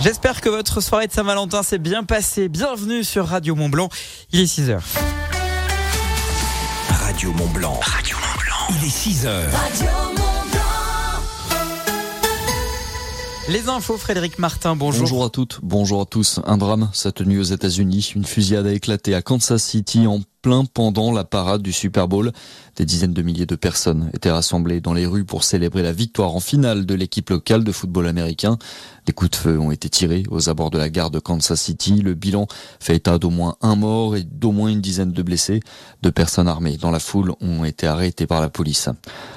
[0.00, 2.48] J'espère que votre soirée de Saint-Valentin s'est bien passée.
[2.48, 3.88] Bienvenue sur Radio Mont Blanc.
[4.32, 4.80] Il est 6h.
[6.88, 7.80] Radio Mont Blanc.
[7.82, 8.78] Radio Mont Blanc.
[8.80, 9.30] Il est 6h.
[13.48, 15.02] Les infos, Frédéric Martin, bonjour.
[15.02, 16.40] Bonjour à toutes, bonjour à tous.
[16.46, 18.12] Un drame s'est tenu aux États-Unis.
[18.14, 22.30] Une fusillade a éclaté à Kansas City en plein pendant la parade du Super Bowl.
[22.76, 26.34] Des dizaines de milliers de personnes étaient rassemblées dans les rues pour célébrer la victoire
[26.34, 28.58] en finale de l'équipe locale de football américain.
[29.06, 32.02] Des coups de feu ont été tirés aux abords de la gare de Kansas City.
[32.02, 32.46] Le bilan
[32.78, 35.60] fait état d'au moins un mort et d'au moins une dizaine de blessés.
[36.02, 38.90] Deux personnes armées dans la foule ont été arrêtées par la police.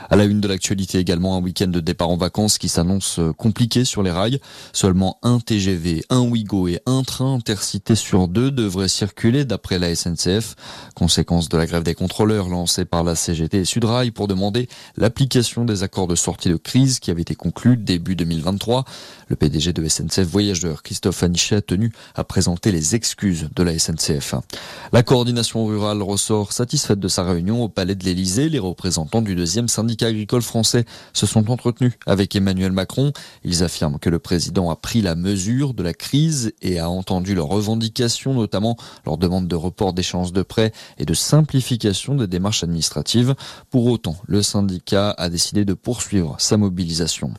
[0.10, 3.86] À la une de l'actualité également, un week-end de départ en vacances qui s'annonce compliqué
[3.86, 4.40] sur les rails.
[4.74, 9.94] Seulement un TGV, un Ouigo et un train intercité sur deux devraient circuler d'après la
[9.94, 10.56] SNCF.
[10.98, 15.64] Conséquence de la grève des contrôleurs lancée par la CGT et Sudrail pour demander l'application
[15.64, 18.84] des accords de sortie de crise qui avaient été conclus début 2023.
[19.28, 23.78] Le PDG de SNCF Voyageurs, Christophe Anichet, a tenu à présenter les excuses de la
[23.78, 24.34] SNCF.
[24.92, 28.50] La coordination rurale ressort satisfaite de sa réunion au Palais de l'Élysée.
[28.50, 33.12] Les représentants du deuxième syndicat agricole français se sont entretenus avec Emmanuel Macron.
[33.44, 37.36] Ils affirment que le président a pris la mesure de la crise et a entendu
[37.36, 42.64] leurs revendications, notamment leur demande de report d'échéance de prêts et de simplification des démarches
[42.64, 43.36] administratives.
[43.70, 47.34] Pour autant, le syndicat a décidé de poursuivre sa mobilisation.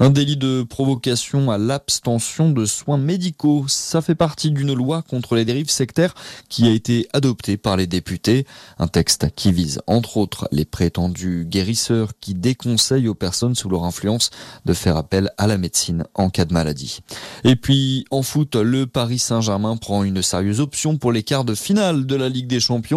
[0.00, 5.34] Un délit de provocation à l'abstention de soins médicaux, ça fait partie d'une loi contre
[5.34, 6.14] les dérives sectaires
[6.48, 8.46] qui a été adoptée par les députés.
[8.78, 13.84] Un texte qui vise entre autres les prétendus guérisseurs qui déconseillent aux personnes sous leur
[13.84, 14.30] influence
[14.64, 17.00] de faire appel à la médecine en cas de maladie.
[17.44, 21.54] Et puis en foot, le Paris Saint-Germain prend une sérieuse option pour les quarts de
[21.54, 22.87] finale de la Ligue des Champions.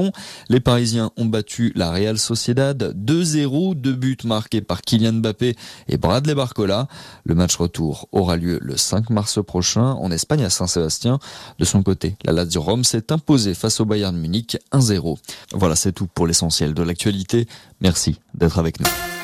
[0.50, 5.56] Les Parisiens ont battu la Real Sociedad 2-0, deux buts marqués par Kylian Mbappé
[5.88, 6.88] et Bradley Barcola.
[7.24, 11.20] Le match retour aura lieu le 5 mars prochain en Espagne à Saint-Sébastien.
[11.60, 15.18] De son côté, la Lazio Rome s'est imposée face au Bayern Munich 1-0.
[15.54, 17.48] Voilà, c'est tout pour l'essentiel de l'actualité.
[17.82, 19.21] Merci d'être avec nous.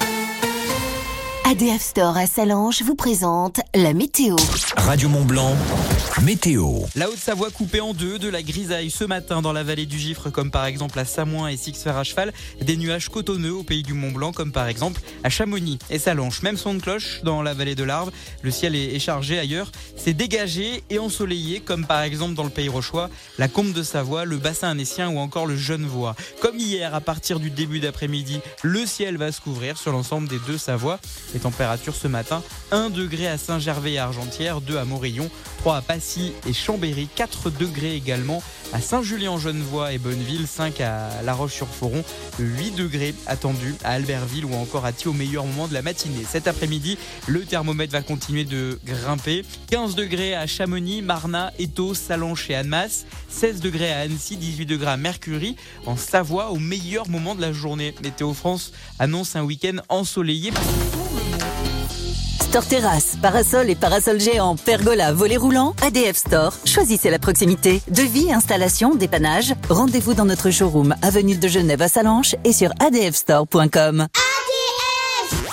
[1.50, 4.36] ADF Store à Salange vous présente la météo.
[4.76, 5.56] Radio Mont Blanc.
[6.22, 6.82] Météo.
[6.96, 10.30] La Haute-Savoie coupée en deux, de la grisaille ce matin dans la vallée du Gifre,
[10.30, 13.94] comme par exemple à Samoin et Sixfer à cheval, des nuages cotonneux au pays du
[13.94, 16.42] Mont Blanc, comme par exemple à Chamonix et Salange.
[16.42, 18.12] Même son de cloche dans la vallée de l'Arve.
[18.42, 19.72] Le ciel est chargé ailleurs.
[19.96, 24.26] C'est dégagé et ensoleillé, comme par exemple dans le pays rochois, la Combe de Savoie,
[24.26, 26.16] le bassin annécien ou encore le Genevois.
[26.42, 30.40] Comme hier, à partir du début d'après-midi, le ciel va se couvrir sur l'ensemble des
[30.46, 31.00] deux Savoies.
[31.38, 35.82] Les températures ce matin, 1 degré à Saint-Gervais et Argentière, 2 à Morillon, 3 à
[35.84, 38.42] Passy et Chambéry, 4 degrés également
[38.74, 42.04] à Saint-Julien-Genevois et Bonneville, 5 à La Roche-sur-Foron,
[42.40, 46.26] 8 degrés attendus à Albertville ou encore à Thie au meilleur moment de la matinée.
[46.28, 46.98] Cet après-midi,
[47.28, 49.46] le thermomètre va continuer de grimper.
[49.70, 54.90] 15 degrés à Chamonix, Marna, Étaux, Salanches et Annemasse, 16 degrés à Annecy, 18 degrés
[54.90, 55.56] à Mercury,
[55.86, 57.94] en Savoie au meilleur moment de la journée.
[58.02, 60.52] Météo France annonce un week-end ensoleillé.
[62.58, 66.54] Store terrasse, parasol et parasol géant, pergola, volet roulant, ADF Store.
[66.66, 67.84] Choisissez la proximité.
[67.88, 69.54] Devis, installation, dépannage.
[69.70, 74.08] Rendez-vous dans notre showroom, avenue de Genève à Salanches et sur adfstore.com.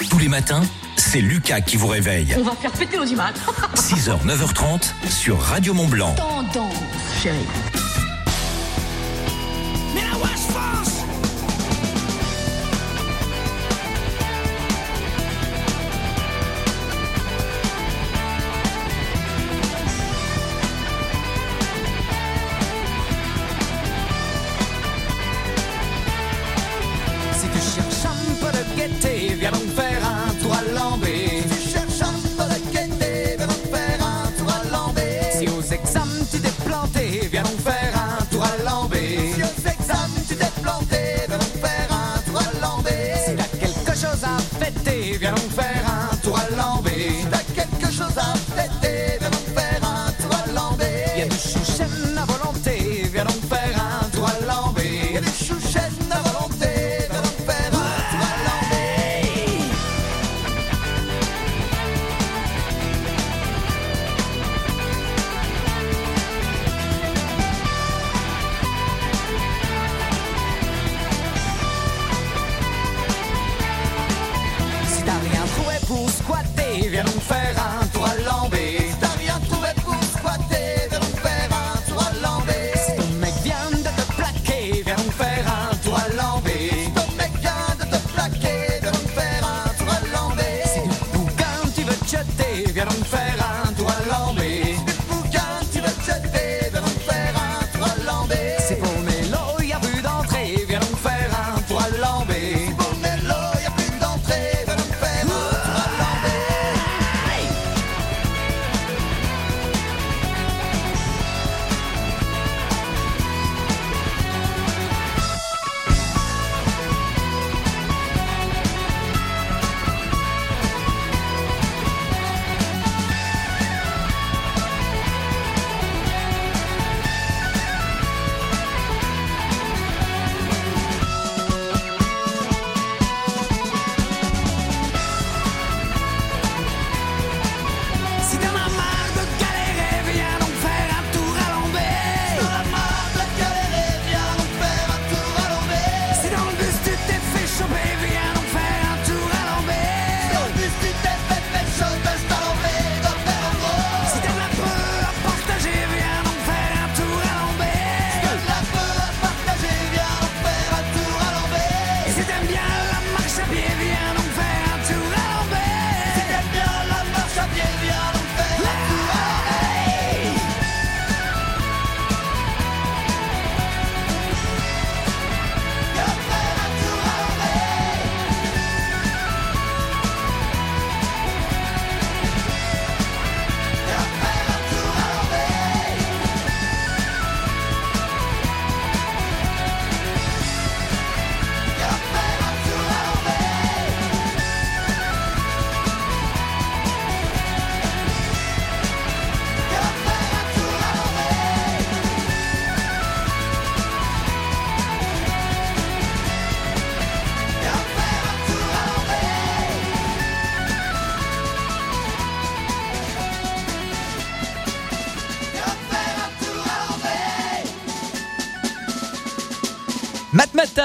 [0.09, 0.63] Tous les matins,
[0.97, 2.35] c'est Lucas qui vous réveille.
[2.39, 3.35] On va faire péter l'audimat.
[3.75, 6.15] 6h, 9h30 sur Radio Mont Blanc.
[6.15, 6.73] Tendance,
[7.23, 7.84] chérie.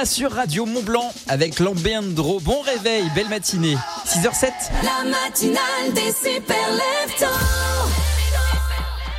[0.04, 2.42] Sur Radio Mont Blanc avec Lambéandro.
[2.42, 3.78] Bon réveil, belle matinée.
[4.06, 4.52] 6h07.
[4.84, 6.70] La matinale des super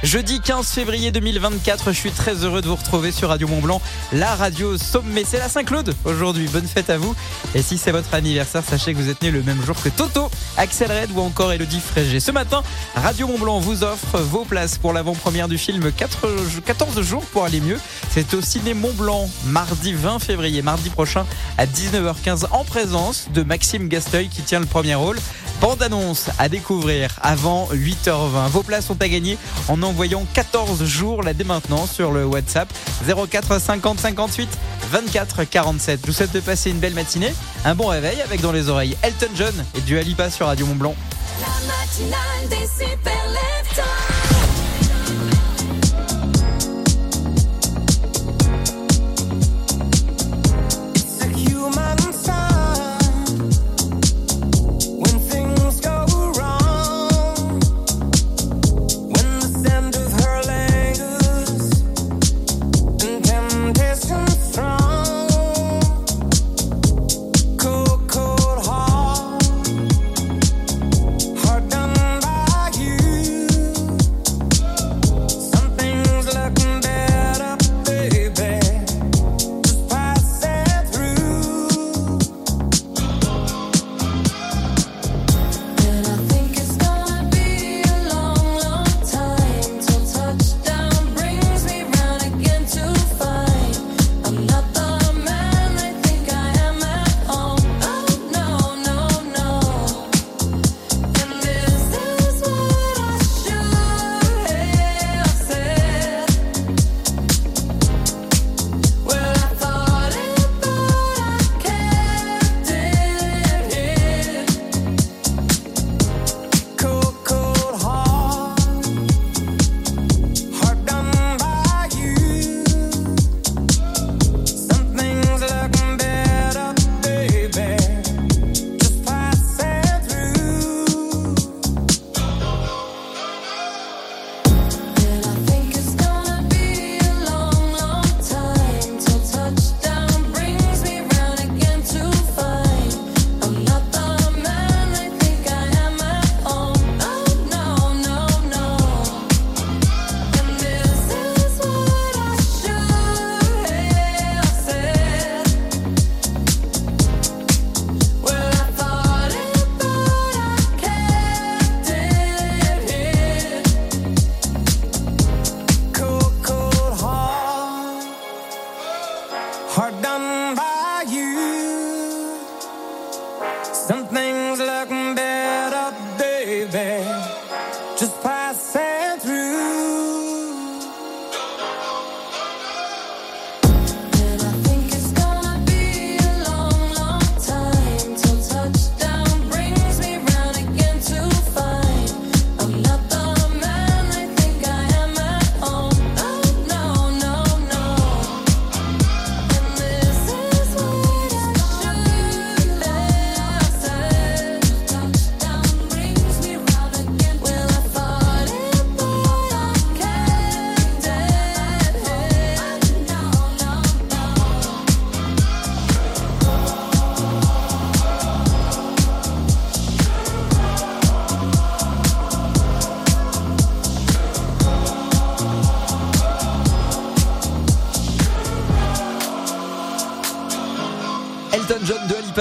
[0.02, 3.82] Jeudi 15 février 2024, je suis très heureux de vous retrouver sur Radio Mont Blanc,
[4.12, 5.24] la radio sommet.
[5.24, 6.48] C'est la Saint-Claude aujourd'hui.
[6.48, 7.14] Bonne fête à vous.
[7.54, 10.30] Et si c'est votre anniversaire, sachez que vous êtes né le même jour que Toto,
[10.56, 12.20] Axel Red ou encore Elodie Frégé.
[12.20, 12.62] Ce matin,
[12.94, 17.60] Radio Mont Blanc vous offre vos places pour l'avant-première du film 14 jours pour aller
[17.60, 17.78] mieux.
[18.10, 21.26] C'est au ciné Mont Blanc, mardi 20 février, mardi prochain
[21.58, 25.18] à 19h15 en présence de Maxime Gasteuil qui tient le premier rôle.
[25.60, 28.48] Bande annonce à découvrir avant 8h20.
[28.48, 29.36] Vos places sont à gagner
[29.68, 32.72] en envoyant 14 jours là dès maintenant sur le WhatsApp
[33.06, 34.48] 04 50 58
[34.90, 36.00] 24 47.
[36.02, 37.32] Je vous souhaite de passer une belle matinée,
[37.64, 40.74] un bon réveil avec dans les oreilles Elton John et du Alipa sur Radio Mont
[40.74, 40.94] Blanc.
[41.40, 43.20] La matinale des super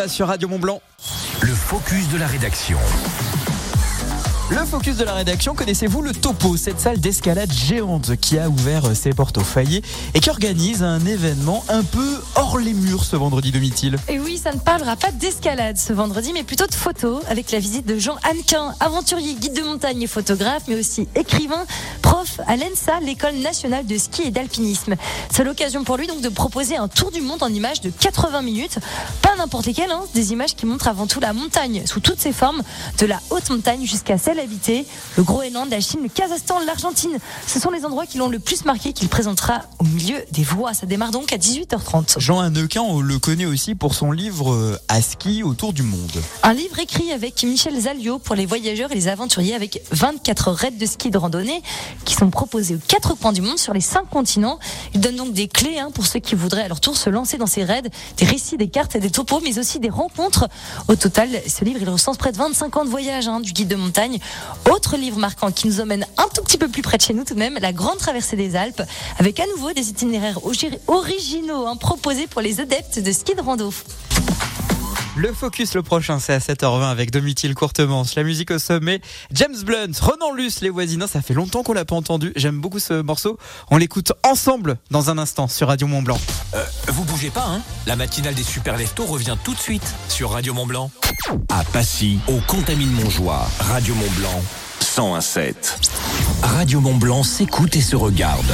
[0.07, 0.81] sur Radio Mont Blanc.
[1.41, 2.77] Le focus de la rédaction.
[4.51, 8.95] Le focus de la rédaction, connaissez-vous le Topo, cette salle d'escalade géante qui a ouvert
[8.95, 9.83] ses portes au foyer
[10.15, 14.39] et qui organise un événement un peu hors les murs ce vendredi demi-til Et oui,
[14.43, 17.99] ça ne parlera pas d'escalade ce vendredi, mais plutôt de photos avec la visite de
[17.99, 21.65] Jean Hannequin, aventurier, guide de montagne et photographe, mais aussi écrivain,
[22.01, 24.95] prof à l'ENSA, l'école nationale de ski et d'alpinisme.
[25.29, 28.41] C'est l'occasion pour lui donc de proposer un tour du monde en images de 80
[28.41, 28.79] minutes,
[29.21, 32.33] pas n'importe lesquelles, hein, des images qui montrent avant tout la montagne sous toutes ses
[32.33, 32.63] formes,
[32.97, 34.85] de la haute montagne jusqu'à celle habité,
[35.17, 37.17] le Groenland, la Chine, le Kazakhstan, l'Argentine.
[37.47, 40.73] Ce sont les endroits qui l'ont le plus marqué qu'il présentera au milieu des voies.
[40.73, 42.19] Ça démarre donc à 18h30.
[42.19, 46.11] Jean Hannequin, on le connaît aussi pour son livre euh, À ski autour du monde.
[46.43, 50.71] Un livre écrit avec Michel Zalio pour les voyageurs et les aventuriers avec 24 raids
[50.71, 51.61] de ski de randonnée
[52.05, 54.59] qui sont proposés aux quatre coins du monde sur les cinq continents.
[54.93, 57.37] Il donne donc des clés hein, pour ceux qui voudraient à leur tour se lancer
[57.37, 60.47] dans ces raids, des récits, des cartes, des topos, mais aussi des rencontres.
[60.87, 63.67] Au total, ce livre, il recense près de 25 ans de voyage hein, du guide
[63.67, 64.19] de montagne.
[64.71, 67.23] Autre livre marquant qui nous emmène un tout petit peu plus près de chez nous
[67.23, 68.81] tout de même, la grande traversée des Alpes,
[69.17, 70.39] avec à nouveau des itinéraires
[70.87, 73.73] originaux hein, proposés pour les adeptes de ski de rando.
[75.19, 78.15] Le focus le prochain, c'est à 7h20 avec Domitil Courtemanche.
[78.15, 79.01] La musique au sommet,
[79.33, 81.07] James Blunt, Renan Luce, les voisins.
[81.07, 82.31] Ça fait longtemps qu'on l'a pas entendu.
[82.37, 83.37] J'aime beaucoup ce morceau.
[83.69, 86.17] On l'écoute ensemble dans un instant sur Radio Mont Blanc.
[86.53, 87.61] Euh, vous bougez pas, hein?
[87.85, 90.89] La matinale des super leftos revient tout de suite sur Radio Mont Blanc.
[91.49, 94.41] À Passy, au Contamine Montjoie, Radio Mont Blanc.
[94.99, 95.53] 101.7.
[96.43, 98.51] Radio Mont Blanc s'écoute et se regarde.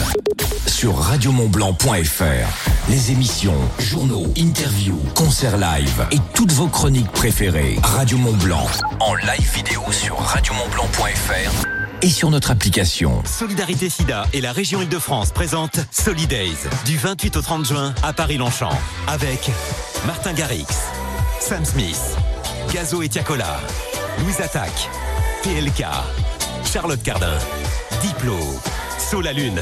[0.67, 2.69] Sur radiomontblanc.fr.
[2.87, 7.79] Les émissions, journaux, interviews, concerts live et toutes vos chroniques préférées.
[7.81, 8.67] Radio Mont Blanc.
[8.99, 11.65] En live vidéo sur radiomontblanc.fr
[12.03, 13.23] et sur notre application.
[13.25, 18.77] Solidarité Sida et la région Île-de-France présentent Solidays du 28 au 30 juin à Paris-Longchamp
[19.07, 19.49] avec
[20.05, 20.67] Martin Garrix,
[21.39, 22.15] Sam Smith,
[22.71, 23.59] Gazo et Tiakola,
[24.19, 24.89] Louise Attaque,
[25.41, 25.85] TLK,
[26.75, 27.37] Charlotte Cardin,
[28.01, 28.37] Diplo,
[28.99, 29.61] Saut la Lune,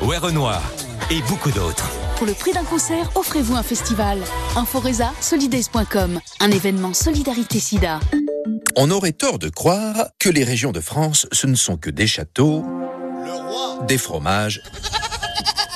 [0.00, 0.62] Ouais Renoir
[1.10, 1.86] et beaucoup d'autres.
[2.16, 4.18] Pour le prix d'un concert, offrez-vous un festival.
[4.56, 8.00] Inforesa, solidays.com, un événement Solidarité Sida.
[8.76, 12.06] On aurait tort de croire que les régions de France, ce ne sont que des
[12.06, 12.64] châteaux,
[13.86, 14.62] des fromages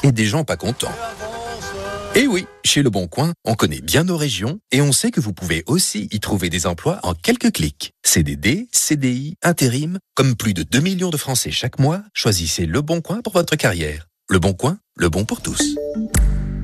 [0.03, 0.89] et des gens pas contents.
[2.19, 5.21] Et oui, chez Le Bon Coin, on connaît bien nos régions et on sait que
[5.21, 7.93] vous pouvez aussi y trouver des emplois en quelques clics.
[8.03, 13.03] CDD, CDI, intérim, comme plus de 2 millions de Français chaque mois, choisissez Le Bon
[13.03, 14.09] Coin pour votre carrière.
[14.29, 15.77] Le Bon Coin, le bon pour tous.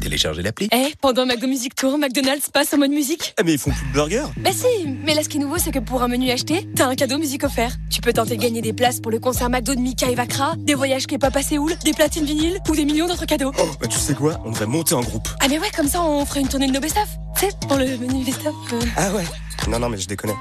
[0.05, 0.69] Téléchargez l'appli.
[0.71, 3.35] Eh, pendant McDo Music Tour, McDonald's passe en mode musique.
[3.41, 4.27] Eh, mais ils font plus de burgers.
[4.37, 4.67] Bah si,
[5.03, 7.17] mais là ce qui est nouveau, c'est que pour un menu acheté, t'as un cadeau
[7.17, 7.73] musique offert.
[7.91, 10.57] Tu peux tenter de gagner des places pour le concert McDo de Mika et Vakra,
[10.59, 13.53] des voyages qui est pas passé Séoul, des platines vinyles ou des millions d'autres cadeaux.
[13.59, 14.41] Oh, bah tu sais quoi?
[14.45, 15.27] On devrait monter en groupe.
[15.41, 17.09] Ah mais ouais, comme ça on ferait une tournée de nos best-of.
[17.39, 18.55] Tu sais, pour le menu best-of.
[18.75, 18.81] euh.
[18.99, 19.25] Ah ouais
[19.69, 20.33] Non, non, mais je déconne.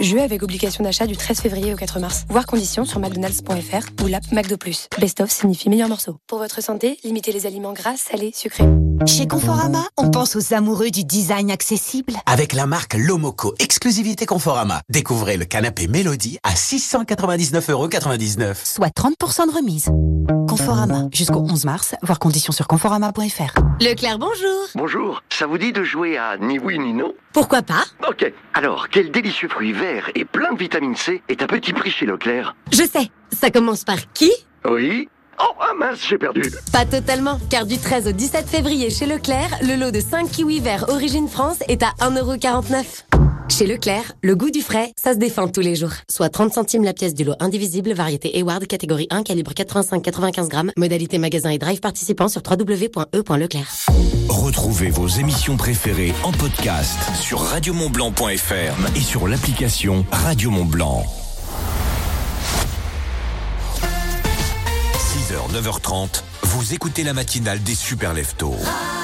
[0.00, 2.24] Jeu avec obligation d'achat du 13 février au 4 mars.
[2.30, 4.56] Voir conditions sur mcdonalds.fr ou l'app McDo+.
[4.98, 6.16] Best of signifie meilleur morceau.
[6.26, 8.64] Pour votre santé, limitez les aliments gras, salés, sucrés.
[9.06, 12.14] Chez Conforama, on pense aux amoureux du design accessible.
[12.26, 14.80] Avec la marque Lomoco, exclusivité Conforama.
[14.88, 18.54] Découvrez le canapé Mélodie à 699,99€.
[18.64, 19.90] Soit 30% de remise.
[20.48, 23.54] Conforama, jusqu'au 11 mars, voir conditions sur conforama.fr.
[23.80, 24.66] Leclerc, bonjour.
[24.74, 27.12] Bonjour, ça vous dit de jouer à ni oui ni non?
[27.32, 31.46] Pourquoi pas Ok, alors quel délicieux fruit vert et plein de vitamine C est à
[31.46, 34.32] petit prix chez Leclerc Je sais, ça commence par qui
[34.64, 35.08] Oui.
[35.38, 36.42] Oh, ah mince, j'ai perdu.
[36.72, 40.60] Pas totalement, car du 13 au 17 février chez Leclerc, le lot de 5 kiwis
[40.60, 43.29] verts Origine France est à 1,49€.
[43.50, 45.90] Chez Leclerc, le goût du frais, ça se défend tous les jours.
[46.08, 50.72] Soit 30 centimes la pièce du lot indivisible, variété Hayward, catégorie 1, calibre 85-95 grammes,
[50.76, 53.68] modalité magasin et drive participant sur www.e.leclerc.
[54.28, 61.04] Retrouvez vos émissions préférées en podcast sur radiomontblanc.fr et sur l'application Radio Mont Blanc.
[64.96, 68.54] 6h, 9h30, vous écoutez la matinale des super leftos.
[68.56, 68.99] J'ai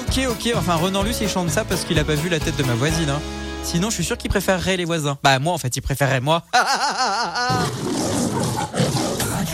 [0.00, 0.52] Ok, ok.
[0.56, 2.74] Enfin, Renan Luce, il chante ça parce qu'il a pas vu la tête de ma
[2.74, 3.10] voisine.
[3.10, 3.20] hein.
[3.62, 5.18] Sinon, je suis sûr qu'il préférerait les voisins.
[5.22, 6.42] Bah, moi, en fait, il préférerait moi.
[6.54, 6.64] Radio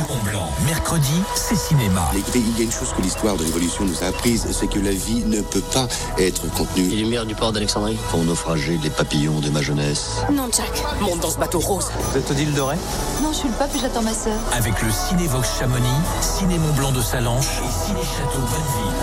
[0.09, 2.09] Mont Blanc, mercredi, c'est cinéma.
[2.35, 4.93] Il y a une chose que l'histoire de l'évolution nous a apprise, c'est que la
[4.93, 6.87] vie ne peut pas être contenue.
[6.89, 7.99] Les lumières du port d'Alexandrie.
[8.11, 10.11] Font naufrager les papillons de ma jeunesse.
[10.33, 10.71] Non, Jack.
[11.01, 11.87] Monte dans ce bateau rose.
[12.13, 12.77] Vous êtes Odile Doré
[13.23, 14.39] Non, je suis le pape et j'attends ma sœur.
[14.57, 15.89] Avec le Cinévox Chamonix,
[16.21, 18.95] Ciné Mont Blanc de Salanches et Ciné Château Bonneville.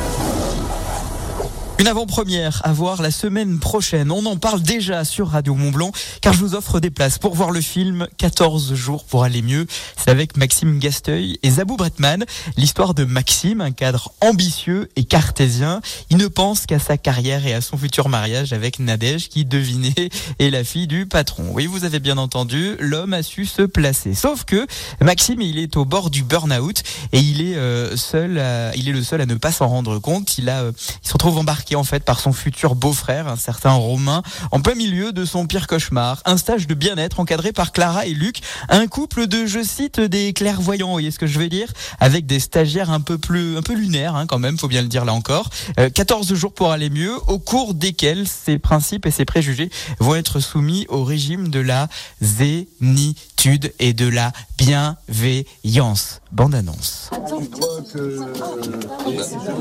[1.83, 4.09] Une avant-première à voir la semaine prochaine.
[4.09, 5.91] On en parle déjà sur Radio Mont Blanc
[6.21, 9.67] car je vous offre des places pour voir le film 14 jours pour aller mieux.
[9.97, 12.23] C'est avec Maxime Gasteuil et Zabou Bretman.
[12.55, 15.81] L'histoire de Maxime, un cadre ambitieux et cartésien.
[16.09, 20.09] Il ne pense qu'à sa carrière et à son futur mariage avec Nadège qui, devinez,
[20.39, 21.47] est la fille du patron.
[21.51, 24.13] Oui, vous avez bien entendu, l'homme a su se placer.
[24.13, 24.67] Sauf que
[25.01, 28.93] Maxime, il est au bord du burn-out et il est euh, seul, à- il est
[28.93, 30.37] le seul à ne pas s'en rendre compte.
[30.37, 30.71] Il a, euh,
[31.03, 34.75] il se retrouve embarqué en fait par son futur beau-frère, un certain Romain, en plein
[34.75, 36.21] milieu de son pire cauchemar.
[36.25, 40.33] Un stage de bien-être encadré par Clara et Luc, un couple de, je cite, des
[40.33, 40.87] clairvoyants.
[40.87, 41.71] Vous voyez ce que je veux dire?
[41.99, 44.87] Avec des stagiaires un peu plus, un peu lunaires hein, quand même, faut bien le
[44.87, 45.49] dire là encore.
[45.79, 50.15] Euh, 14 jours pour aller mieux, au cours desquels ces principes et ces préjugés vont
[50.15, 51.87] être soumis au régime de la
[52.21, 56.21] zénitude et de la bienveillance.
[56.31, 57.09] Bande annonce.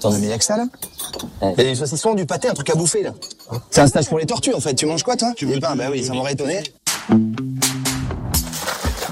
[0.00, 0.66] T'en as mis avec ça là?
[1.58, 3.12] Il y a du pâté, un truc à bouffer là.
[3.70, 4.74] C'est un stage pour les tortues en fait.
[4.74, 6.62] Tu manges quoi toi Tu veux pas Bah oui, ça m'aurait étonné.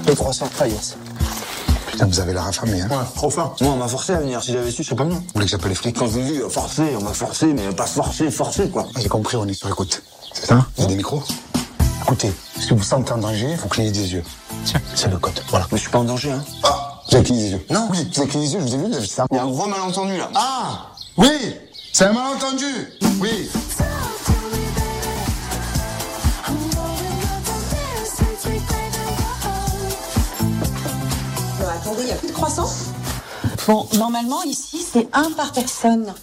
[0.05, 0.97] Deux croissants, ah yes.
[1.91, 3.53] Putain, vous avez l'air affamé, hein Ouais, trop faim.
[3.61, 4.43] Moi, on m'a forcé à venir.
[4.43, 5.15] Si j'avais su, je sais pas non.
[5.15, 7.69] Vous voulez que j'appelle les flics Quand je vous dis forcé, on m'a forcé, mais
[7.73, 8.87] pas forcé, forcé quoi.
[8.99, 10.01] J'ai compris, on est sur écoute.
[10.33, 11.21] C'est ça Vous avez des micros
[12.03, 14.23] Écoutez, si vous vous sentez en danger, faut cligner des yeux.
[14.95, 15.67] C'est le code, voilà.
[15.71, 16.43] Mais je suis pas en danger, hein.
[16.63, 17.87] Ah Vous avez cligné des yeux Non.
[17.91, 19.25] Oui, vous avez cligné des yeux, je vous ai vu, vous avez fait ça.
[19.31, 20.29] Il y a un gros malentendu là.
[20.35, 21.29] Ah Oui
[21.93, 22.65] C'est un malentendu
[23.19, 23.49] Oui.
[31.61, 32.69] Euh, attendez, il n'y a plus de croissant?
[33.67, 36.13] Bon, normalement, ici, c'est un par personne.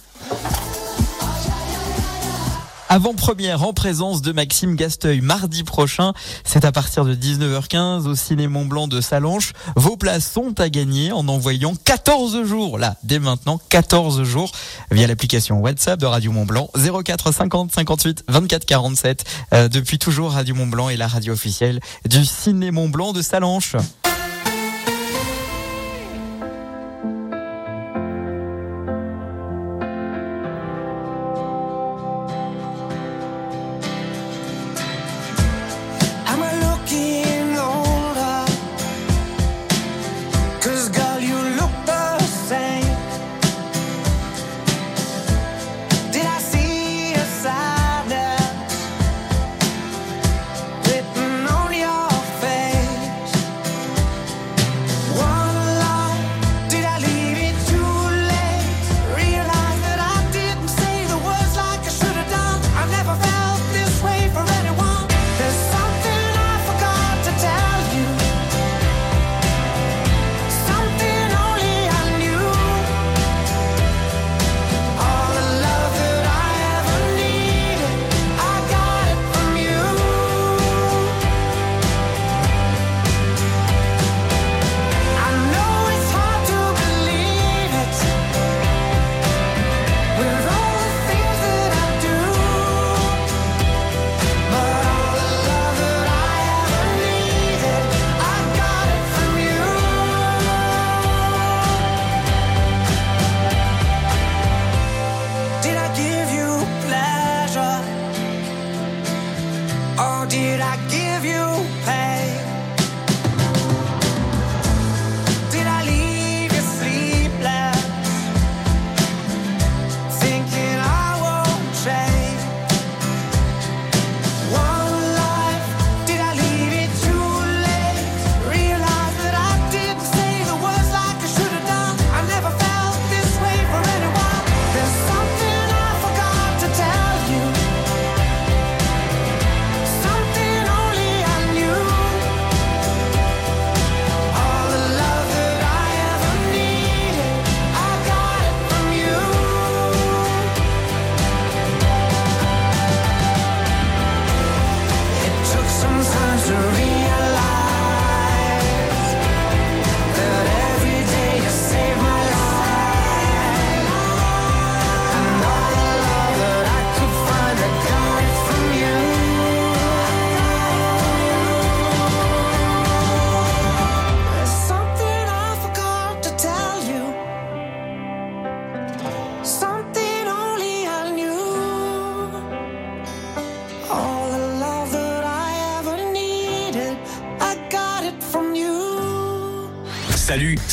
[2.91, 6.13] Avant-première en présence de Maxime Gasteuil mardi prochain.
[6.43, 9.53] C'est à partir de 19h15 au Ciné Mont Blanc de Salanches.
[9.75, 14.51] Vos places sont à gagner en envoyant 14 jours, là, dès maintenant, 14 jours
[14.89, 19.23] via l'application WhatsApp de Radio Mont Blanc 04 50 58 24 47.
[19.53, 23.21] Euh, depuis toujours, Radio Mont Blanc est la radio officielle du Ciné Mont Blanc de
[23.21, 23.75] Salanches.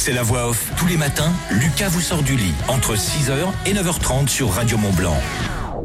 [0.06, 0.70] C'est la voix off.
[0.76, 3.34] Tous les matins, Lucas vous sort du lit entre 6h
[3.66, 5.20] et 9h30 sur Radio Mont Blanc.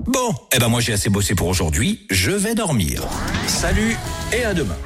[0.06, 3.02] Bon, eh ben moi j'ai assez bossé pour aujourd'hui, je vais dormir.
[3.48, 3.98] Salut
[4.32, 4.78] et à demain.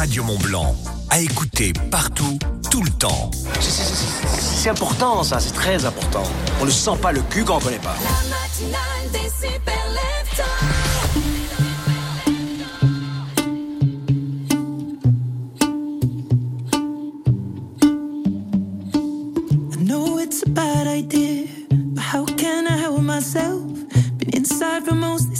[0.00, 0.74] Radio Mont Blanc,
[1.10, 2.38] à écouter partout,
[2.70, 3.30] tout le temps.
[3.60, 6.22] C'est important ça, c'est très important.
[6.58, 7.96] On ne sent pas le cul quand on connaît pas.
[8.02, 9.74] La matinale des super
[20.54, 23.62] bad idea, but how can I help myself?
[24.16, 25.39] Been inside for most this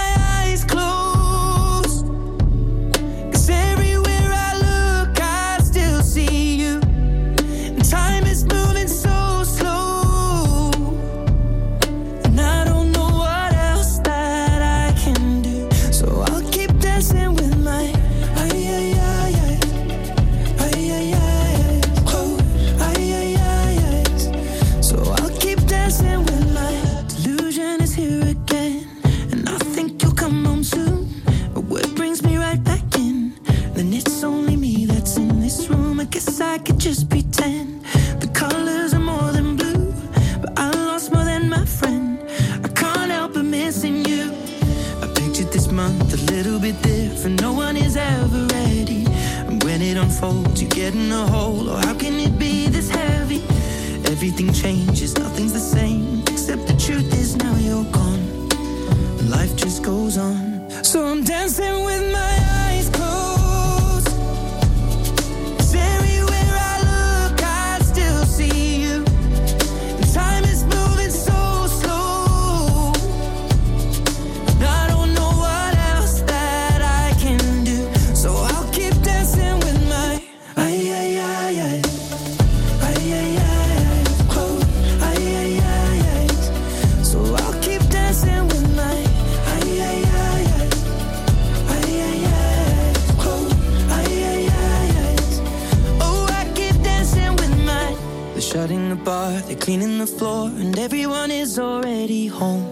[100.01, 102.65] the floor, and everyone is already home.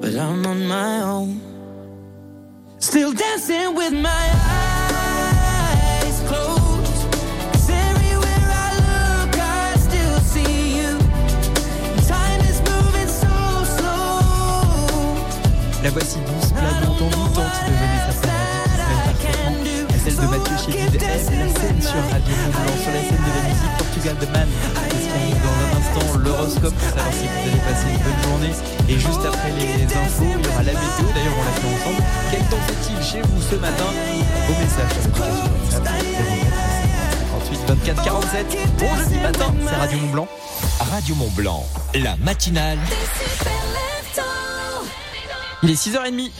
[0.00, 1.40] But I'm on my own.
[2.78, 4.26] Still dancing with my
[4.88, 7.04] eyes closed.
[7.52, 10.92] 'Cause everywhere I look, I still see you.
[12.08, 13.34] Time is moving so
[13.76, 14.22] slow.
[15.84, 21.48] La voici douce, planante, envoûtante de Vanessa Paradis, et celle de Mathieu Chédid, aime la
[21.60, 24.48] scène sur Radio Mont-Blanc, sur la scène de la musique Portugal de Man.
[25.42, 28.54] Dans un instant, l'horoscope pour savoir si vous allez passer une bonne journée.
[28.88, 32.02] Et juste après les infos, il y aura la météo, d'ailleurs on l'a fait ensemble.
[32.30, 33.84] Quel temps fait-il chez vous ce matin
[34.46, 36.60] Vos messages sur l'application WhatsApp 04
[37.42, 38.56] 58 24 47.
[38.78, 40.28] Bon jeudi matin, c'est Radio Mont-Blanc.
[40.90, 42.78] Radio Mont Blanc, la matinale.
[45.62, 46.30] Il est 6h30.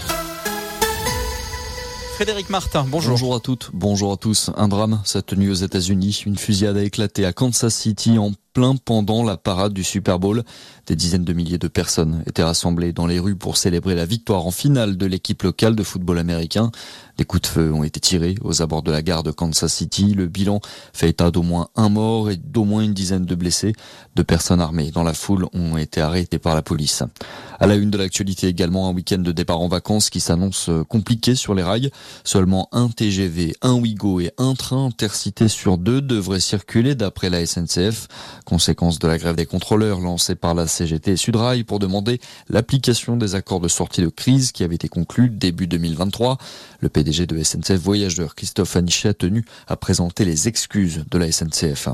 [2.21, 3.13] Frédéric Martin, bonjour.
[3.13, 4.51] Bonjour à toutes, bonjour à tous.
[4.55, 6.25] Un drame cette nuit aux États-Unis.
[6.27, 10.43] Une fusillade a éclaté à Kansas City en plein pendant la parade du Super Bowl.
[10.87, 14.47] Des dizaines de milliers de personnes étaient rassemblées dans les rues pour célébrer la victoire
[14.47, 16.71] en finale de l'équipe locale de football américain.
[17.17, 20.13] Des coups de feu ont été tirés aux abords de la gare de Kansas City.
[20.13, 20.61] Le bilan
[20.93, 23.73] fait état d'au moins un mort et d'au moins une dizaine de blessés.
[24.15, 27.03] Deux personnes armées dans la foule ont été arrêtées par la police.
[27.63, 31.35] À la une de l'actualité également, un week-end de départ en vacances qui s'annonce compliqué
[31.35, 31.91] sur les rails.
[32.25, 37.45] Seulement un TGV, un Ouigo et un train intercité sur deux devraient circuler d'après la
[37.45, 38.09] SNCF.
[38.47, 42.19] Conséquence de la grève des contrôleurs lancée par la CGT Sudrail pour demander
[42.49, 46.39] l'application des accords de sortie de crise qui avaient été conclus début 2023.
[46.81, 51.31] Le PDG de SNCF Voyageurs, Christophe Anichet, a tenu à présenter les excuses de la
[51.31, 51.91] SNCF.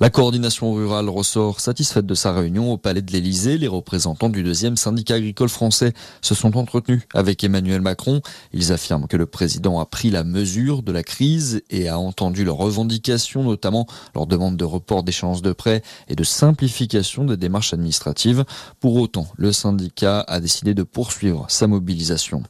[0.00, 3.58] La coordination rurale ressort satisfaite de sa réunion au Palais de l'Élysée.
[3.58, 8.20] Les représentants du deuxième syndicat agricole français se sont entretenus avec Emmanuel Macron.
[8.52, 12.44] Ils affirment que le président a pris la mesure de la crise et a entendu
[12.44, 17.72] leurs revendications, notamment leur demande de report d'échéance de prêts et de simplification des démarches
[17.72, 18.44] administratives.
[18.80, 22.42] Pour autant, le syndicat a décidé de poursuivre sa mobilisation.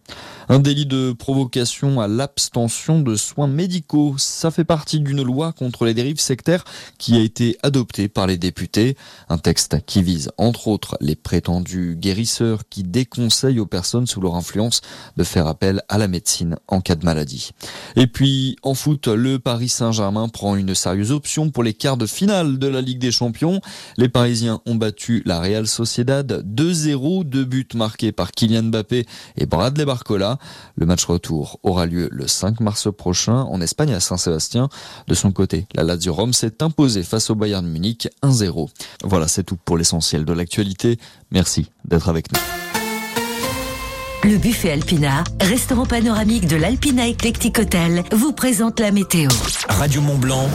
[0.48, 5.86] Un délit de provocation à l'abstention de soins médicaux, ça fait partie d'une loi contre
[5.86, 6.64] les dérives sectaires
[6.98, 8.96] qui a été adoptée par les députés.
[9.28, 14.34] Un texte qui vise entre autres les prétendus guérisseurs qui déconseillent aux personnes sous leur
[14.34, 14.80] influence
[15.16, 17.50] de faire appel à la médecine en cas de maladie.
[17.96, 22.06] Et puis en foot, le Paris Saint-Germain prend une sérieuse option pour les quarts de
[22.06, 23.60] finale de la Ligue des Champions.
[23.96, 29.46] Les Parisiens ont battu la Real Sociedad 2-0, deux buts marqués par Kylian Mbappé et
[29.46, 30.38] Bradley Barcola.
[30.76, 34.68] Le match retour aura lieu le 5 mars prochain en Espagne à Saint-Sébastien.
[35.06, 38.68] De son côté, la Lazio Rome s'est imposée face au Bayern Munich 1-0.
[39.04, 40.98] Voilà, c'est tout pour l'essentiel de l'actualité.
[41.34, 42.38] Merci d'être avec nous.
[44.24, 49.28] Le buffet Alpina, restaurant panoramique de l'Alpina Eclectic Hotel, vous présente la météo.
[49.68, 50.48] Radio Mont Blanc,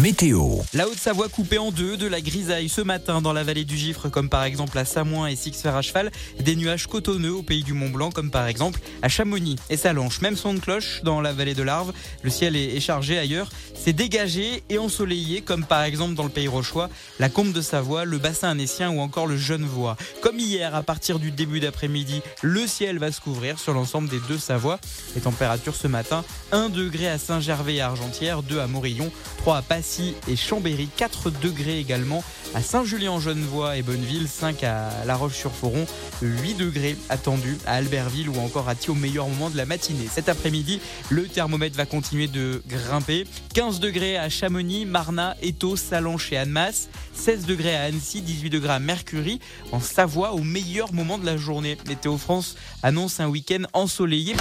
[0.00, 0.58] météo.
[0.74, 4.10] La Haute-Savoie coupée en deux, de la grisaille ce matin dans la vallée du Gifre,
[4.10, 7.72] comme par exemple à Samoin et Sixfer à cheval, des nuages cotonneux au pays du
[7.72, 10.20] Mont Blanc, comme par exemple à Chamonix et Salanches.
[10.20, 11.94] Même son de cloche dans la vallée de l'Arve.
[12.22, 13.48] Le ciel est est chargé ailleurs.
[13.74, 18.04] C'est dégagé et ensoleillé, comme par exemple dans le pays rochois, la Combe de Savoie,
[18.04, 19.96] le bassin annécien ou encore le Genevois.
[20.20, 24.20] Comme hier, à partir du début d'après-midi, le ciel va se couvrir sur l'ensemble des
[24.28, 24.80] deux Savoies.
[25.14, 29.62] Les températures ce matin, 1 degré à Saint-Gervais et Argentière, 2 à Morillon, 3 à
[29.62, 35.86] Passy et Chambéry, 4 degrés également à Saint-Julien-en-Genevois et Bonneville, 5 à La Roche-sur-Foron,
[36.22, 40.08] 8 degrés attendus à Albertville ou encore à au meilleur moment de la matinée.
[40.10, 40.80] Cet après-midi,
[41.10, 43.26] le thermomètre va continuer de grimper.
[43.54, 48.72] 15 degrés à Chamonix, Marna, Étaux, Salanches et Annemasse, 16 degrés à Annecy, 18 degrés
[48.72, 49.40] à Mercury,
[49.72, 51.76] en Savoie au meilleur moment de la journée.
[51.86, 54.36] Météo France annonce un week-end ensoleillé.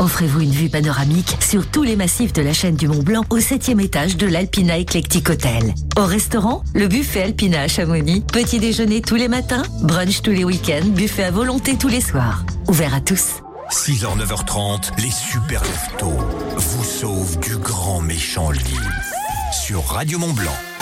[0.00, 3.38] Offrez-vous une vue panoramique sur tous les massifs de la chaîne du Mont Blanc au
[3.38, 5.72] 7 étage de l'Alpina Eclectic Hotel.
[5.96, 8.20] Au restaurant, le buffet Alpina à Chamonix.
[8.20, 12.44] Petit déjeuner tous les matins, brunch tous les week-ends, buffet à volonté tous les soirs.
[12.66, 13.40] Ouvert à tous.
[13.70, 16.18] 6h, 9h30, les super leftos
[16.56, 19.13] vous sauvent du grand méchant lit
[19.54, 20.73] sur Radio Mont Blanc.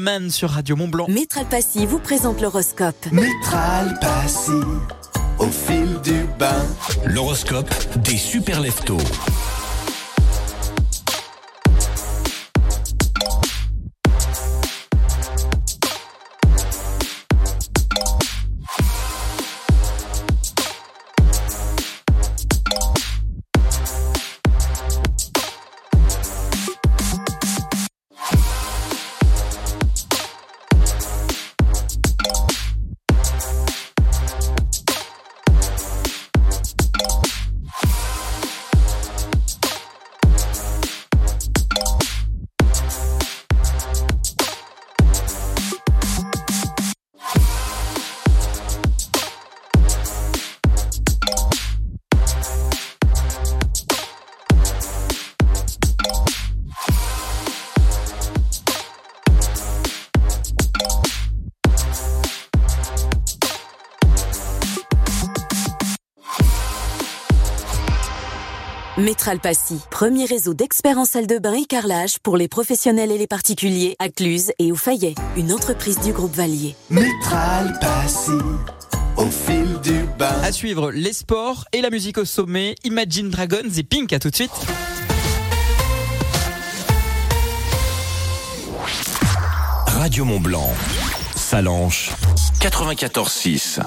[0.00, 1.06] Man sur Radio Mont Blanc.
[1.08, 3.06] Métral Passy vous présente l'horoscope.
[3.12, 4.50] Métral Passy,
[5.38, 6.64] au fil du bain.
[7.04, 7.68] L'horoscope
[8.02, 8.96] des super leftos.
[69.00, 73.26] Métralpassy, premier réseau d'experts en salle de bain et carrelage pour les professionnels et les
[73.26, 76.74] particuliers à Cluse et au Fayet, une entreprise du groupe Valier.
[76.90, 78.32] Métralpassy.
[79.16, 80.34] Au fil du bain.
[80.42, 82.74] À suivre les sports et la musique au sommet.
[82.84, 84.12] Imagine Dragons et Pink.
[84.12, 84.50] À tout de suite.
[89.86, 90.70] Radio Mont Blanc,
[91.36, 92.10] Salanche,
[92.60, 93.80] 94.6.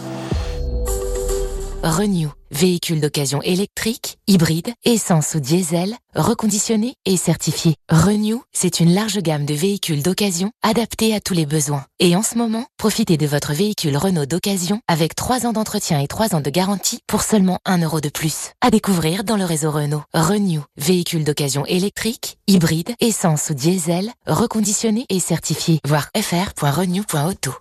[1.83, 7.75] Renew, véhicule d'occasion électrique, hybride, essence ou diesel, reconditionné et certifié.
[7.89, 11.83] Renew, c'est une large gamme de véhicules d'occasion adaptés à tous les besoins.
[11.99, 16.07] Et en ce moment, profitez de votre véhicule Renault d'occasion avec 3 ans d'entretien et
[16.07, 18.51] 3 ans de garantie pour seulement 1 euro de plus.
[18.61, 20.03] À découvrir dans le réseau Renault.
[20.13, 25.81] Renew, véhicule d'occasion électrique, hybride, essence ou diesel, reconditionné et certifié.
[25.85, 27.51] Voir fr.renew.auto.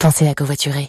[0.00, 0.88] Pensez à covoiturer.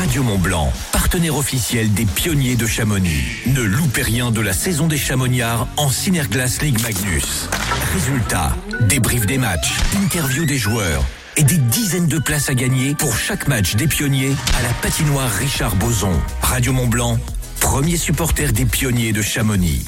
[0.00, 3.22] Radio Mont Blanc, partenaire officiel des pionniers de Chamonix.
[3.48, 7.50] Ne loupez rien de la saison des Chamoniards en Cinerglace League Magnus.
[7.92, 8.56] Résultats,
[8.88, 11.04] débrief des matchs, interview des joueurs
[11.36, 15.30] et des dizaines de places à gagner pour chaque match des pionniers à la patinoire
[15.30, 16.18] Richard Boson.
[16.40, 17.18] Radio Mont Blanc,
[17.60, 19.84] premier supporter des pionniers de Chamonix.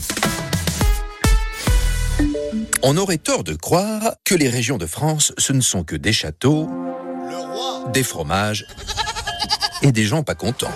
[2.82, 6.12] On aurait tort de croire que les régions de France, ce ne sont que des
[6.12, 6.68] châteaux,
[7.94, 8.66] des fromages
[9.82, 10.72] et des gens pas contents.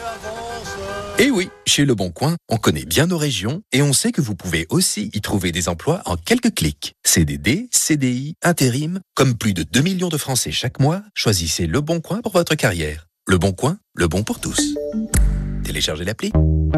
[1.18, 4.20] Et oui, chez Le Bon Coin, on connaît bien nos régions et on sait que
[4.20, 6.92] vous pouvez aussi y trouver des emplois en quelques clics.
[7.06, 12.00] CDD, CDI, intérim, comme plus de 2 millions de Français chaque mois, choisissez Le Bon
[12.00, 13.06] Coin pour votre carrière.
[13.26, 14.74] Le Bon Coin, le bon pour tous.
[15.66, 16.30] Téléchargez l'appli.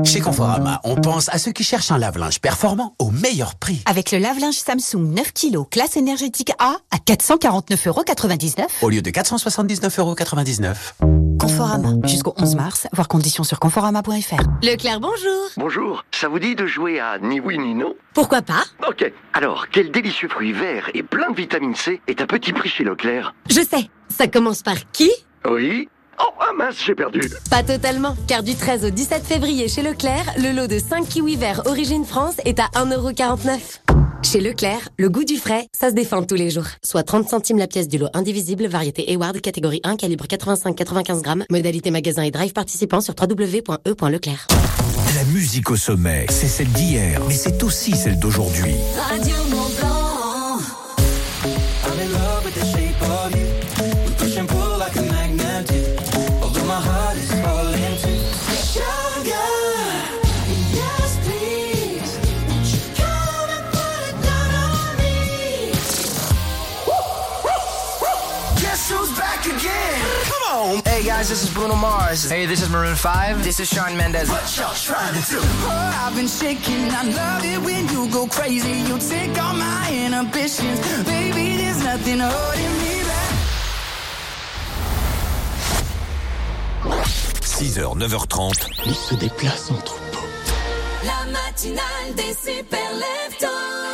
[0.02, 3.82] Chez Conforama, on pense à ceux qui cherchent un lave-linge performant au meilleur prix.
[3.84, 10.74] Avec le lave-linge Samsung 9 kg classe énergétique A à 449,99€ Au lieu de 479,99€.
[11.38, 11.90] Conforama.
[12.04, 14.40] Jusqu'au 11 mars, voir conditions sur conforama.fr.
[14.62, 15.48] Leclerc, bonjour.
[15.58, 17.94] Bonjour, ça vous dit de jouer à ni oui ni non?
[18.14, 18.64] Pourquoi pas?
[18.88, 22.70] Ok, alors quel délicieux fruit vert et plein de vitamine C est à petit prix
[22.70, 23.34] chez Leclerc?
[23.50, 25.10] Je sais, ça commence par qui?
[25.48, 25.88] Oui
[26.20, 30.24] Oh, ah mince, j'ai perdu Pas totalement, car du 13 au 17 février chez Leclerc,
[30.38, 33.80] le lot de 5 kiwis verts Origine France est à 1,49€.
[34.24, 36.66] Chez Leclerc, le goût du frais, ça se défend tous les jours.
[36.84, 41.44] Soit 30 centimes la pièce du lot indivisible, variété Hayward, catégorie 1, calibre 85-95 grammes,
[41.50, 44.46] modalité magasin et drive participant sur www.e.leclerc.
[45.14, 48.74] La musique au sommet, c'est celle d'hier, mais c'est aussi celle d'aujourd'hui.
[49.08, 49.36] Radio
[71.28, 72.30] guys, this is Bruno Mars.
[72.30, 73.44] Hey, this is Maroon 5.
[73.44, 74.30] This is Sean Mendes.
[74.30, 75.38] What y'all trying to do?
[75.40, 76.90] Oh, I've been shaking.
[76.90, 78.80] I love it when you go crazy.
[78.88, 80.80] You take all my inhibitions.
[81.04, 83.32] Baby, there's nothing holding me back.
[87.42, 88.68] 6h, 9h30.
[88.86, 90.24] Il se déplace en troupeau.
[91.04, 93.87] La matinale des super leftos.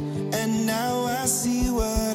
[0.00, 2.05] And now I see what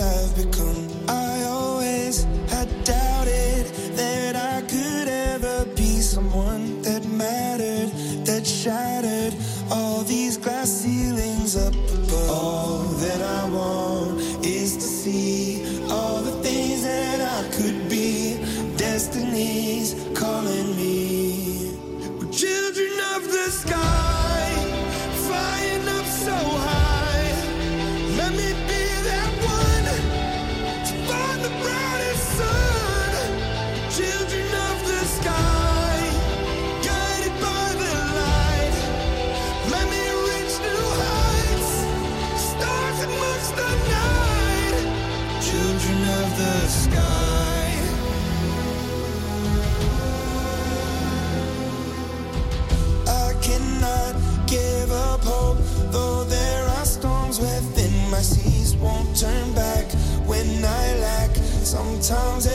[62.11, 62.50] songs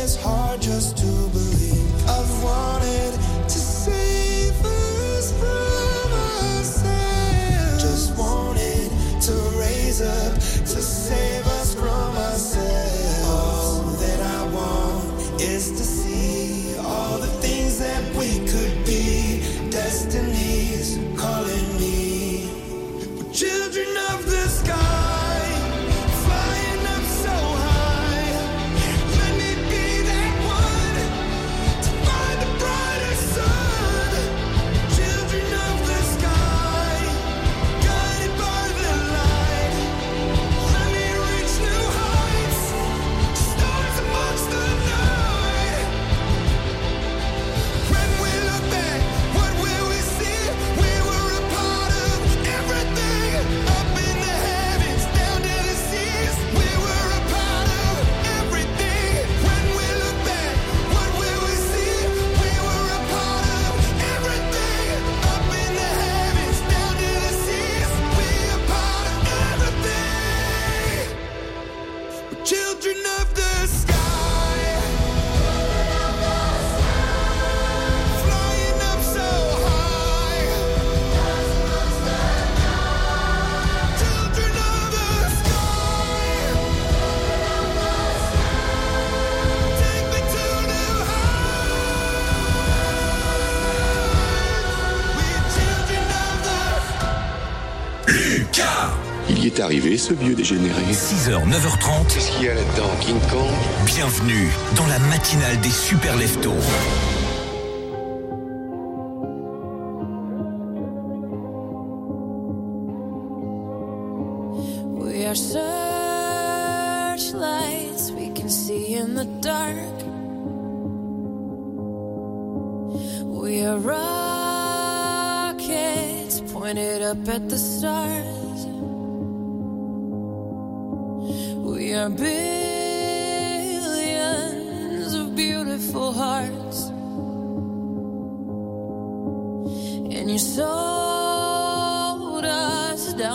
[99.57, 100.83] est arrivé, ce vieux dégénéré.
[100.93, 102.13] 6h, 9h30.
[102.13, 103.51] Qu'est-ce qu'il y a là-dedans, King Kong?
[103.87, 106.53] Bienvenue dans la matinale des super leftos.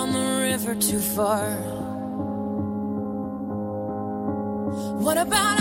[0.02, 1.52] Down the river too far.
[5.04, 5.61] What about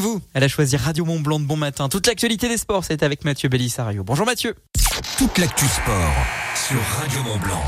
[0.00, 0.20] comme vous.
[0.34, 1.88] Elle a choisi Radio Mont Blanc de bon matin.
[1.88, 4.04] Toute l'actualité des sports, c'est avec Mathieu Bellisario.
[4.04, 4.54] Bonjour Mathieu.
[5.18, 6.14] Toute l'actu sport
[6.54, 7.62] sur Radio Mont Blanc.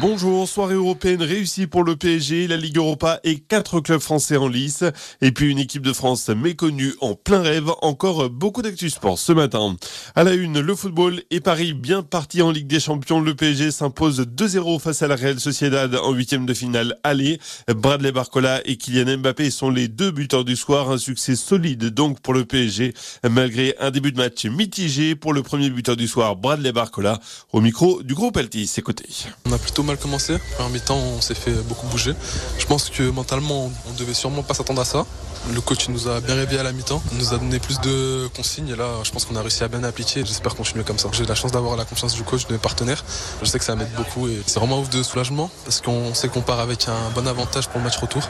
[0.00, 4.46] Bonjour, soirée européenne réussie pour le PSG, la Ligue Europa et quatre clubs français en
[4.46, 4.84] lice.
[5.20, 7.68] Et puis une équipe de France méconnue en plein rêve.
[7.82, 9.74] Encore beaucoup d'actu sport ce matin.
[10.14, 13.20] À la une, le football et Paris bien parti en Ligue des Champions.
[13.20, 17.40] Le PSG s'impose 2-0 face à la Real Sociedad en huitième de finale aller.
[17.66, 20.92] Bradley Barcola et Kylian Mbappé sont les deux buteurs du soir.
[20.92, 22.94] Un succès solide donc pour le PSG
[23.28, 27.18] malgré un début de match mitigé pour le premier buteur du soir, Bradley Barcola,
[27.52, 28.76] au micro du groupe Altis.
[28.78, 30.36] A mal commencé.
[30.56, 32.12] Première mi-temps, on s'est fait beaucoup bouger.
[32.58, 35.06] Je pense que mentalement, on devait sûrement pas s'attendre à ça.
[35.50, 38.68] Le coach nous a bien réveillé à la mi-temps, nous a donné plus de consignes
[38.68, 40.24] et là je pense qu'on a réussi à bien appliquer.
[40.24, 41.08] J'espère continuer comme ça.
[41.12, 43.04] J'ai la chance d'avoir la confiance du coach, de mes partenaires.
[43.42, 46.28] Je sais que ça m'aide beaucoup et c'est vraiment ouf de soulagement parce qu'on sait
[46.28, 48.22] qu'on part avec un bon avantage pour le match retour.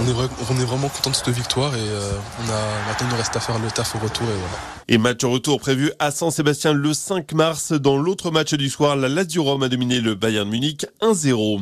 [0.00, 3.36] On est, vraiment content de cette victoire et euh, on a, maintenant il nous reste
[3.36, 4.80] à faire le taf au retour et voilà.
[4.92, 7.70] Et match retour prévu à San-Sébastien le 5 mars.
[7.70, 11.60] Dans l'autre match du soir, la Lazio Rome a dominé le Bayern Munich 1-0.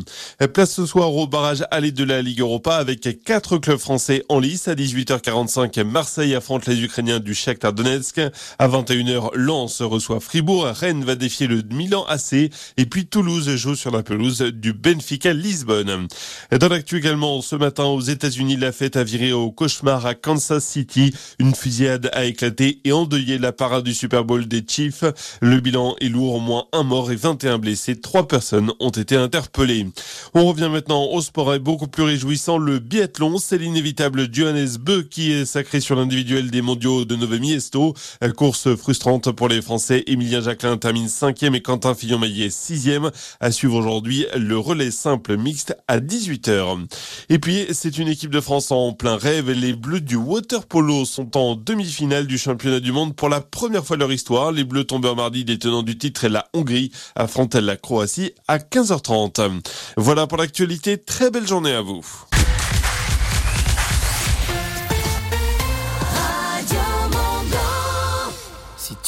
[0.54, 4.38] Place ce soir au barrage aller de la Ligue Europa avec quatre clubs français en
[4.38, 4.68] lice.
[4.78, 8.20] À 18h45, Marseille affronte les Ukrainiens du Shakhtar Donetsk.
[8.60, 10.66] À 21h, Lens reçoit Fribourg.
[10.66, 12.34] Rennes va défier le Milan AC.
[12.76, 16.06] Et puis Toulouse joue sur la pelouse du Benfica Lisbonne.
[16.52, 21.12] Dans l'actu ce matin aux États-Unis, la fête a viré au cauchemar à Kansas City.
[21.40, 25.02] Une fusillade a éclaté et endeuillé la parade du Super Bowl des Chiefs.
[25.40, 28.00] Le bilan est lourd, au moins un mort et 21 blessés.
[28.00, 29.88] Trois personnes ont été interpellées.
[30.34, 33.38] On revient maintenant au sport et beaucoup plus réjouissant, le biathlon.
[33.38, 34.67] C'est l'inévitable Johannes
[35.10, 37.94] Qui est sacré sur l'individuel des mondiaux de Nové Miesto.
[38.36, 40.04] Course frustrante pour les Français.
[40.06, 43.10] Émilien Jacquelin termine cinquième et Quentin Fillon-Maillet sixième.
[43.40, 46.86] À suivre aujourd'hui le relais simple mixte à 18h.
[47.30, 49.50] Et puis, c'est une équipe de France en plein rêve.
[49.50, 53.86] Les Bleus du water polo sont en demi-finale du championnat du monde pour la première
[53.86, 54.52] fois de leur histoire.
[54.52, 58.58] Les Bleus tombeurs mardi des tenants du titre et la Hongrie affrontent la Croatie à
[58.58, 59.62] 15h30.
[59.96, 60.98] Voilà pour l'actualité.
[60.98, 62.27] Très belle journée à vous.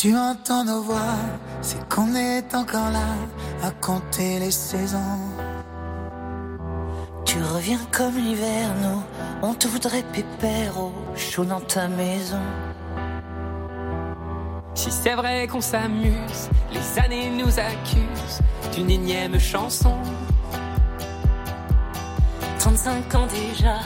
[0.01, 1.19] Tu entends nos voix,
[1.61, 3.13] c'est qu'on est encore là
[3.63, 5.19] à compter les saisons.
[7.27, 9.03] Tu reviens comme l'hiver, nous,
[9.43, 12.41] on te voudrait pépère au chaud dans ta maison.
[14.73, 18.41] Si c'est vrai qu'on s'amuse, les années nous accusent
[18.73, 19.99] d'une énième chanson.
[22.59, 23.81] 35 ans déjà,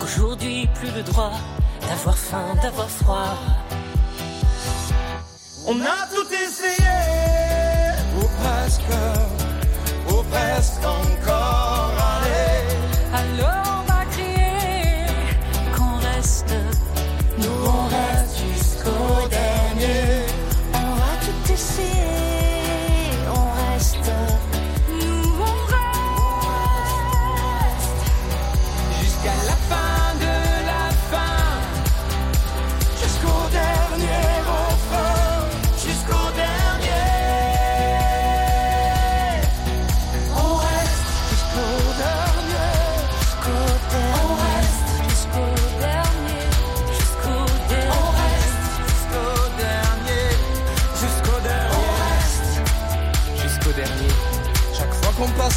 [0.00, 1.38] qu'aujourd'hui plus le droit
[1.88, 3.61] d'avoir faim, d'avoir froid.
[5.64, 6.98] On a tout essayé,
[8.18, 8.82] ou presque,
[10.08, 11.94] ou presque encore.
[13.14, 13.61] Allez,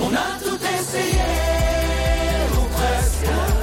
[0.00, 1.20] On a tout essayé,
[2.52, 3.57] ou presque,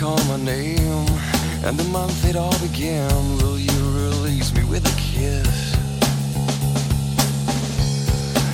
[0.00, 1.06] recall my name
[1.62, 3.36] and the month it all began?
[3.36, 5.74] Will you release me with a kiss?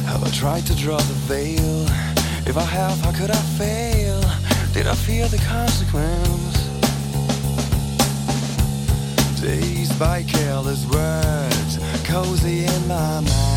[0.07, 1.83] Have I tried to draw the veil?
[2.49, 4.21] If I have, how could I fail?
[4.73, 6.57] Did I fear the consequence?
[9.41, 13.56] Dazed by careless words, cozy in my mind.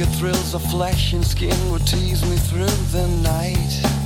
[0.00, 3.99] The thrills of flesh and skin would tease me through the night.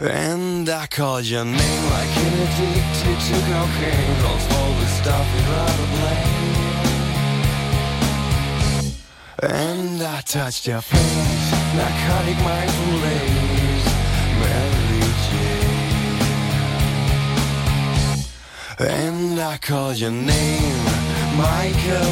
[0.00, 4.16] And I called your name like an addicted to cocaine.
[4.24, 6.42] Don't smoke the stuff you'd rather blame.
[9.40, 13.88] And I touched your face, narcotic mindful lace,
[14.40, 15.68] Mary Jane.
[18.80, 21.07] And I call your name
[21.38, 22.02] Michael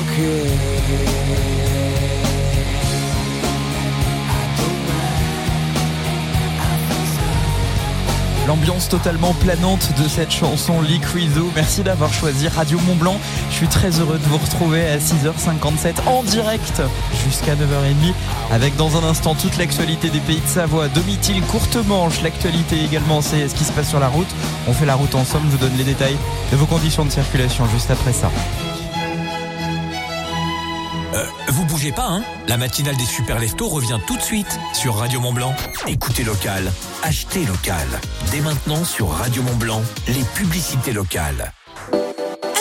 [8.47, 11.51] L'ambiance totalement planante de cette chanson Liquido.
[11.57, 13.19] Merci d'avoir choisi Radio Mont Blanc.
[13.51, 16.81] Je suis très heureux de vous retrouver à 6h57 en direct
[17.25, 18.15] jusqu'à 9h30
[18.53, 20.87] avec dans un instant toute l'actualité des pays de Savoie.
[20.87, 22.23] Domitil, courte manche.
[22.23, 24.33] L'actualité également, c'est ce qui se passe sur la route.
[24.69, 25.47] On fait la route ensemble.
[25.47, 26.17] Je vous donne les détails
[26.53, 28.31] de vos conditions de circulation juste après ça.
[31.17, 34.97] Euh, vous bougez pas, hein La matinale des super leftos revient tout de suite sur
[34.97, 35.55] Radio Mont Blanc.
[35.87, 36.71] Écoutez local,
[37.03, 37.87] achetez local.
[38.31, 41.53] Dès maintenant sur Radio Mont Blanc, les publicités locales.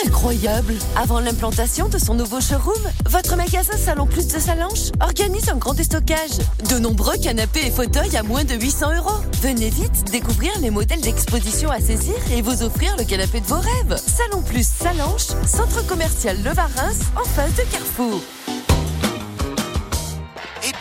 [0.04, 5.56] Incroyable Avant l'implantation de son nouveau showroom, votre magasin Salon Plus de Salanches organise un
[5.56, 6.38] grand déstockage.
[6.70, 9.22] De nombreux canapés et fauteuils à moins de 800 euros.
[9.40, 13.60] Venez vite découvrir les modèles d'exposition à saisir et vous offrir le canapé de vos
[13.60, 13.96] rêves.
[13.96, 18.20] Salon Plus Salanches, centre commercial Le Varins, en face de Carrefour.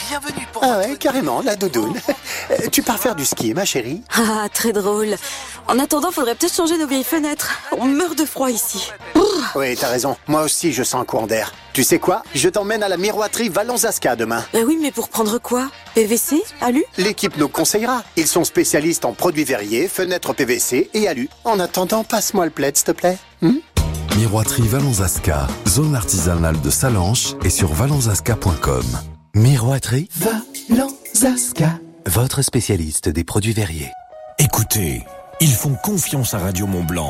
[0.05, 0.63] Et bienvenue pour...
[0.63, 1.93] Ah ouais, carrément, la doudoune.
[2.51, 5.15] Euh, tu pars faire du ski, ma chérie Ah, très drôle.
[5.67, 7.49] En attendant, faudrait peut-être changer nos vieilles fenêtres.
[7.71, 8.91] On meurt de froid ici.
[9.55, 10.15] Oui, t'as raison.
[10.27, 11.51] Moi aussi, je sens un courant d'air.
[11.73, 12.21] Tu sais quoi?
[12.35, 14.43] Je t'emmène à la miroiterie Valonzaska demain.
[14.53, 15.69] Bah oui, mais pour prendre quoi?
[15.95, 16.83] PVC Alu?
[16.97, 18.03] L'équipe nous conseillera.
[18.15, 21.29] Ils sont spécialistes en produits verriers, fenêtres PVC et alu.
[21.45, 23.17] En attendant, passe-moi le plaid, s'il te plaît.
[23.41, 23.55] Hmm?
[24.17, 28.85] Miroiterie Valonzaska, zone artisanale de Salanches et sur valonzaska.com.
[29.37, 30.07] Miroiterie
[30.69, 33.91] Valonzaska, votre spécialiste des produits verriers.
[34.39, 35.03] Écoutez,
[35.41, 37.09] ils font confiance à Radio Mont Blanc.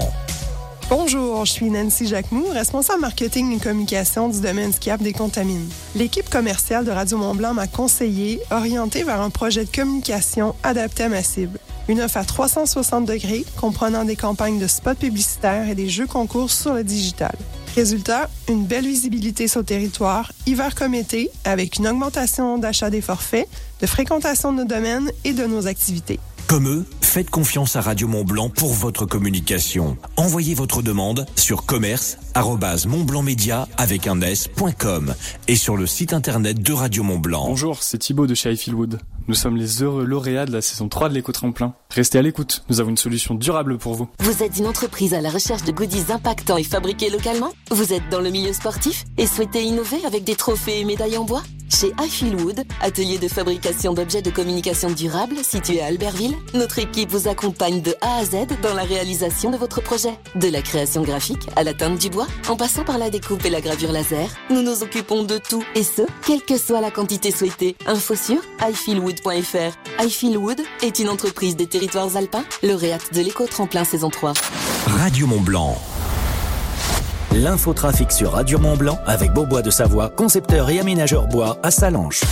[0.90, 5.70] Bonjour, je suis Nancy Jacquemou, responsable marketing et communication du domaine skiable des Contamines.
[5.96, 11.10] L'équipe commerciale de Radio Mont-Blanc m'a conseillé, orienté vers un projet de communication adapté à
[11.10, 11.60] ma cible.
[11.88, 16.50] Une offre à 360 degrés, comprenant des campagnes de spots publicitaires et des jeux concours
[16.50, 17.36] sur le digital.
[17.76, 23.02] Résultat, une belle visibilité sur le territoire, hiver comme été, avec une augmentation d'achat des
[23.02, 23.50] forfaits,
[23.82, 26.18] de fréquentation de nos domaines et de nos activités.
[26.48, 29.98] Comme eux, faites confiance à Radio Mont Blanc pour votre communication.
[30.16, 35.14] Envoyez votre demande sur commerce@montblancmedia avec un s.com
[35.50, 37.48] et sur le site internet de Radio Mont Blanc.
[37.48, 39.02] Bonjour, c'est Thibaut de chez Highfieldwood.
[39.28, 41.74] Nous sommes les heureux lauréats de la saison 3 de l'éco-tremplin.
[41.90, 44.08] Restez à l'écoute, nous avons une solution durable pour vous.
[44.20, 47.52] Vous êtes une entreprise à la recherche de goodies impactants et fabriqués localement?
[47.72, 51.24] Vous êtes dans le milieu sportif et souhaitez innover avec des trophées et médailles en
[51.24, 51.42] bois?
[51.70, 57.28] Chez iFeelwood, atelier de fabrication d'objets de communication durable situé à Albertville, notre équipe vous
[57.28, 60.14] accompagne de A à Z dans la réalisation de votre projet.
[60.36, 63.50] De la création graphique à la teinte du bois, en passant par la découpe et
[63.50, 67.32] la gravure laser, nous nous occupons de tout et ce, quelle que soit la quantité
[67.32, 67.76] souhaitée.
[67.88, 70.04] Info sur iFeelwood.fr.
[70.04, 74.34] iFeelwood est une entreprise des territoires alpins, lauréate de l'éco-tremplin saison 3.
[74.88, 75.78] Radio Mont Blanc.
[77.34, 82.24] L'infotrafic sur Radio Mont Blanc avec Beaubois de Savoie, concepteur et aménageur bois à Salanches.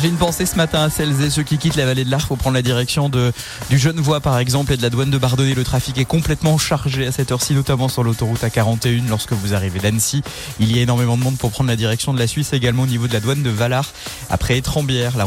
[0.00, 2.28] J'ai une pensée ce matin à celles et ceux qui quittent la vallée de l'Arc
[2.28, 3.32] pour prendre la direction de,
[3.68, 5.54] du Genevois par exemple et de la douane de Bardonnay.
[5.54, 9.80] Le trafic est complètement chargé à cette heure-ci, notamment sur l'autoroute A41 lorsque vous arrivez
[9.80, 10.22] d'Annecy.
[10.60, 12.86] Il y a énormément de monde pour prendre la direction de la Suisse également au
[12.86, 13.90] niveau de la douane de Valar
[14.30, 15.16] après Étrembières.
[15.16, 15.26] La route